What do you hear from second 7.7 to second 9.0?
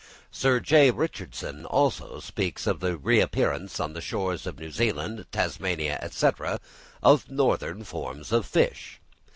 forms of fish.